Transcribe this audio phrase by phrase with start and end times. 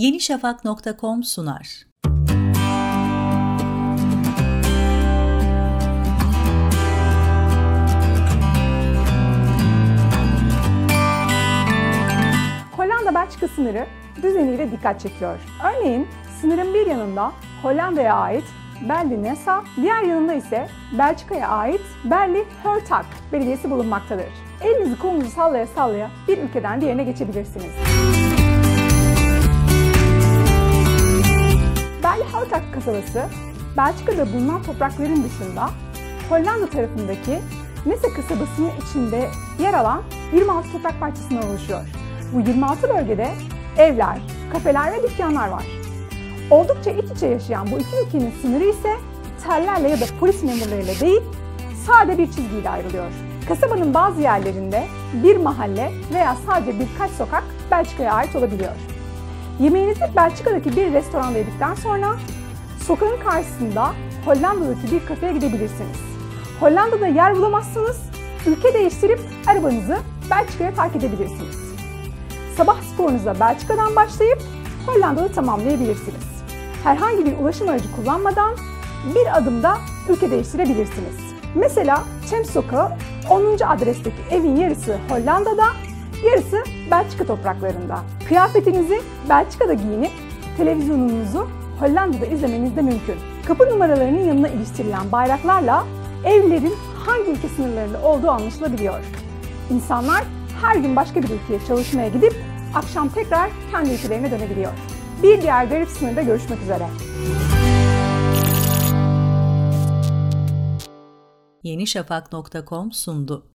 [0.00, 1.86] yenişafak.com sunar.
[12.76, 13.86] Hollanda-Belçika sınırı
[14.22, 15.38] düzeniyle dikkat çekiyor.
[15.64, 16.06] Örneğin
[16.40, 17.32] sınırın bir yanında
[17.62, 18.44] Hollanda'ya ait
[18.88, 24.28] Berli Nesa, diğer yanında ise Belçika'ya ait Berli Hörtak belediyesi bulunmaktadır.
[24.60, 27.72] Elinizi kolunuzu sallaya sallaya bir ülkeden diğerine geçebilirsiniz.
[27.74, 28.29] Berli
[32.50, 33.24] Hörtak kasabası,
[33.76, 35.70] Belçika'da bulunan toprakların dışında
[36.28, 37.38] Hollanda tarafındaki
[37.86, 40.02] Nesa kasabasının içinde yer alan
[40.34, 41.80] 26 toprak parçasından oluşuyor.
[42.32, 43.28] Bu 26 bölgede
[43.78, 44.18] evler,
[44.52, 45.66] kafeler ve dükkanlar var.
[46.50, 48.96] Oldukça iç içe yaşayan bu iki ülkenin sınırı ise
[49.44, 51.22] tellerle ya da polis memurlarıyla değil,
[51.86, 53.10] sade bir çizgiyle ayrılıyor.
[53.48, 58.72] Kasabanın bazı yerlerinde bir mahalle veya sadece birkaç sokak Belçika'ya ait olabiliyor.
[59.60, 62.16] Yemeğinizi Belçika'daki bir restoranda yedikten sonra
[62.86, 63.92] sokağın karşısında
[64.24, 65.98] Hollanda'daki bir kafeye gidebilirsiniz.
[66.60, 68.00] Hollanda'da yer bulamazsanız
[68.46, 69.98] ülke değiştirip arabanızı
[70.30, 71.58] Belçika'ya park edebilirsiniz.
[72.56, 74.42] Sabah sporunuza Belçika'dan başlayıp
[74.86, 76.30] Hollanda'da tamamlayabilirsiniz.
[76.84, 78.54] Herhangi bir ulaşım aracı kullanmadan
[79.14, 79.76] bir adımda
[80.08, 81.16] ülke değiştirebilirsiniz.
[81.54, 82.90] Mesela Champs Sokağı
[83.30, 83.58] 10.
[83.66, 85.66] adresteki evin yarısı Hollanda'da,
[86.24, 87.98] yarısı Belçika topraklarında.
[88.28, 90.12] Kıyafetinizi Belçika'da giyinip
[90.56, 91.48] televizyonunuzu
[91.80, 93.16] Hollanda'da izlemeniz de mümkün.
[93.46, 95.86] Kapı numaralarının yanına iliştirilen bayraklarla
[96.24, 96.74] evlerin
[97.06, 99.04] hangi ülke sınırlarında olduğu anlaşılabiliyor.
[99.70, 100.24] İnsanlar
[100.62, 102.34] her gün başka bir ülkeye çalışmaya gidip
[102.74, 104.72] akşam tekrar kendi ülkelerine dönebiliyor.
[105.22, 106.86] Bir diğer garip sınırda görüşmek üzere.
[111.62, 113.46] yenişafak.com sundu.